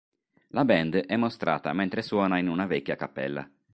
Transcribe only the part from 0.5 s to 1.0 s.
band